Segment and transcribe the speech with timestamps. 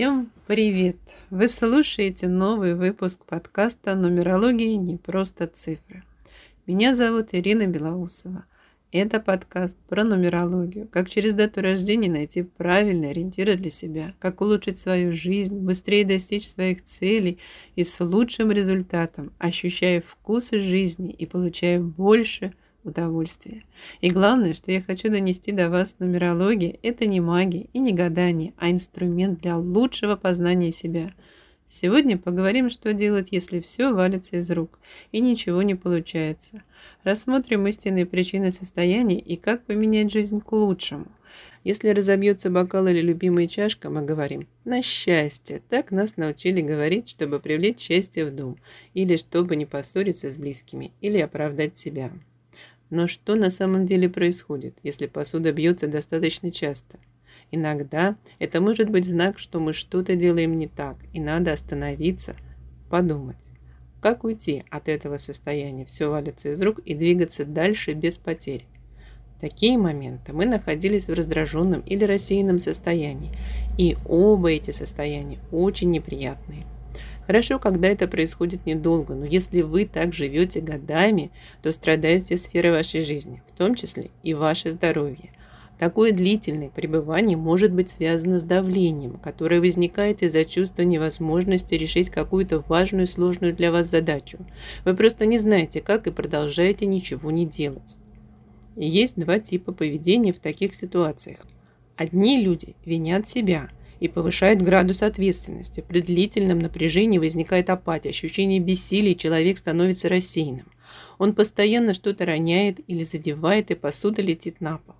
[0.00, 0.96] Всем привет!
[1.28, 6.04] Вы слушаете новый выпуск подкаста «Нумерология не просто цифры».
[6.66, 8.46] Меня зовут Ирина Белоусова.
[8.92, 14.78] Это подкаст про нумерологию, как через дату рождения найти правильные ориентиры для себя, как улучшить
[14.78, 17.38] свою жизнь, быстрее достичь своих целей
[17.76, 22.54] и с лучшим результатом, ощущая вкус жизни и получая больше
[22.84, 23.64] удовольствия.
[24.00, 28.54] И главное, что я хочу донести до вас, нумерология– это не магия и не гадание,
[28.58, 31.12] а инструмент для лучшего познания себя–
[31.72, 34.80] Сегодня поговорим, что делать, если все валится из рук
[35.12, 36.64] и ничего не получается.
[37.04, 41.06] Рассмотрим истинные причины состояния и как поменять жизнь к лучшему.
[41.62, 45.62] Если разобьется бокал или любимая чашка, мы говорим «на счастье».
[45.68, 48.58] Так нас научили говорить, чтобы привлечь счастье в дом,
[48.94, 52.10] или чтобы не поссориться с близкими, или оправдать себя.
[52.90, 56.98] Но что на самом деле происходит, если посуда бьется достаточно часто–
[57.52, 62.36] Иногда это может быть знак, что мы что-то делаем не так, и надо остановиться,
[62.88, 63.36] подумать.
[64.00, 68.66] Как уйти от этого состояния, все валится из рук, и двигаться дальше без потерь?
[69.40, 73.32] Такие моменты мы находились в раздраженном или рассеянном состоянии,
[73.76, 76.66] и оба эти состояния очень неприятные.
[77.30, 81.30] Хорошо, когда это происходит недолго, но если вы так живете годами,
[81.62, 85.30] то страдает все сферы вашей жизни, в том числе и ваше здоровье.
[85.78, 92.64] Такое длительное пребывание может быть связано с давлением, которое возникает из-за чувства невозможности решить какую-то
[92.66, 94.38] важную сложную для вас задачу.
[94.84, 97.96] Вы просто не знаете, как и продолжаете ничего не делать.
[98.74, 101.38] Есть два типа поведения в таких ситуациях.
[101.94, 105.84] Одни люди винят себя и повышают градус ответственности.
[105.86, 110.66] При длительном напряжении возникает апатия, ощущение бессилия, человек становится рассеянным.
[111.18, 114.96] Он постоянно что-то роняет или задевает, и посуда летит на пол.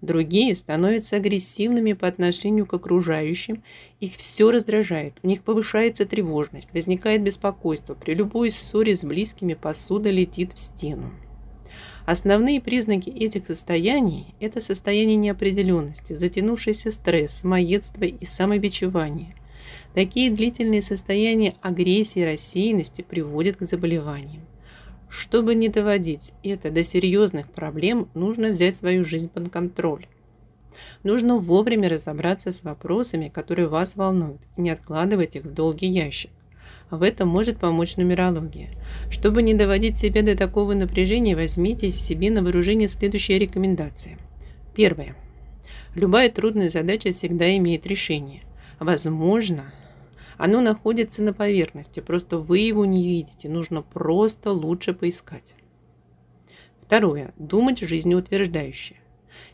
[0.00, 3.62] Другие становятся агрессивными по отношению к окружающим,
[4.00, 10.08] их все раздражает, у них повышается тревожность, возникает беспокойство, при любой ссоре с близкими посуда
[10.10, 11.12] летит в стену.
[12.10, 19.36] Основные признаки этих состояний– это состояние неопределенности, затянувшийся стресс, самоедство и самобичевание.
[19.94, 24.44] Такие длительные состояния агрессии и рассеянности приводят к заболеваниям.
[25.08, 30.08] Чтобы не доводить это до серьезных проблем, нужно взять свою жизнь под контроль.
[31.04, 36.32] Нужно вовремя разобраться с вопросами, которые вас волнуют, и не откладывать их в долгий ящик.
[36.90, 38.70] В этом может помочь нумерология.
[39.10, 44.18] Чтобы не доводить себя до такого напряжения, возьмите себе на вооружение следующие рекомендации.
[44.74, 45.14] Первое.
[45.94, 48.42] Любая трудная задача всегда имеет решение.
[48.80, 49.72] Возможно,
[50.36, 55.54] оно находится на поверхности, просто вы его не видите, нужно просто лучше поискать.
[56.80, 57.32] Второе.
[57.38, 58.96] Думать жизнеутверждающе.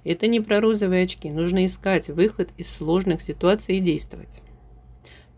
[0.04, 4.40] Это не про розовые очки, нужно искать выход из сложных ситуаций и действовать.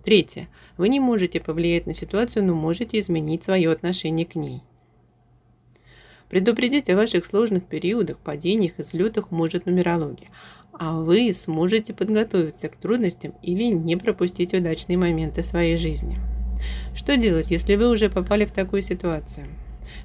[0.09, 0.49] Третье.
[0.79, 4.63] Вы не можете повлиять на ситуацию, но можете изменить свое отношение к ней.
[6.31, 10.29] Предупредить о ваших сложных периодах, падениях и взлетах может нумерология,
[10.73, 16.19] а вы сможете подготовиться к трудностям или не пропустить удачные моменты своей жизни.
[16.95, 19.47] Что делать, если вы уже попали в такую ситуацию?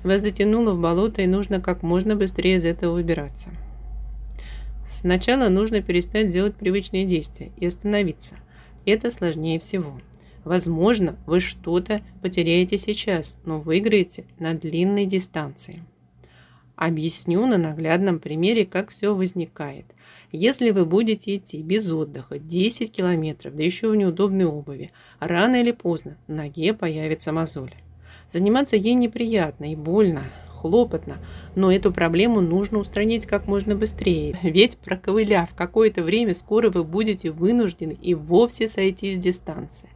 [0.04, 3.52] Вас затянуло в болото и нужно как можно быстрее из этого выбираться.
[4.86, 8.36] Сначала нужно перестать делать привычные действия и остановиться.
[8.86, 10.00] Это сложнее всего.
[10.44, 15.84] Возможно, вы что-то потеряете сейчас, но выиграете на длинной дистанции.
[16.76, 19.86] Объясню на наглядном примере, как все возникает.
[20.32, 25.72] Если вы будете идти без отдыха 10 километров, да еще в неудобной обуви, рано или
[25.72, 27.74] поздно ноге появится мозоль.
[28.32, 30.24] Заниматься ей неприятно и больно,
[30.64, 31.18] хлопотно,
[31.56, 37.32] но эту проблему нужно устранить как можно быстрее, ведь проковыляв какое-то время, скоро вы будете
[37.32, 39.90] вынуждены и вовсе сойти с дистанции.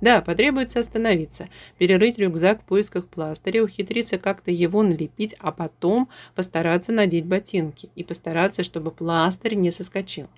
[0.00, 1.48] Да, потребуется остановиться,
[1.78, 8.04] перерыть рюкзак в поисках пластыря, ухитриться как-то его налепить, а потом постараться надеть ботинки и
[8.04, 10.28] постараться, чтобы пластырь не соскочил.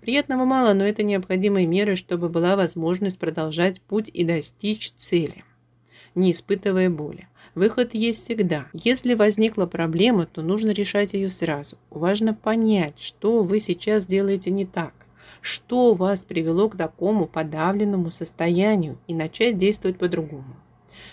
[0.00, 5.44] Приятного мало, но это необходимые меры, чтобы была возможность продолжать путь и достичь цели,
[6.14, 7.28] не испытывая боли.
[7.56, 8.66] Выход есть всегда.
[8.72, 11.76] Если возникла проблема, то нужно решать ее сразу.
[11.90, 14.92] Важно понять, что вы сейчас делаете не так
[15.40, 20.56] что вас привело к такому подавленному состоянию и начать действовать по-другому.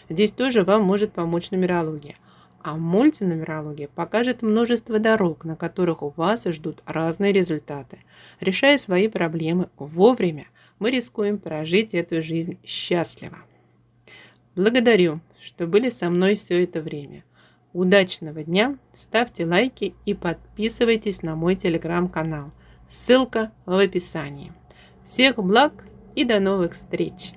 [0.09, 2.15] Здесь тоже вам может помочь нумерология.
[2.61, 7.99] А мультинумерология покажет множество дорог, на которых у вас ждут разные результаты.
[8.39, 10.47] Решая свои проблемы вовремя,
[10.79, 13.37] мы рискуем прожить эту жизнь счастливо.
[14.55, 17.23] Благодарю, что были со мной все это время.
[17.73, 22.51] Удачного дня, ставьте лайки и подписывайтесь на мой телеграм-канал–
[22.93, 24.53] Ссылка в описании.
[25.03, 25.73] Всех благ
[26.15, 27.33] и до новых встреч!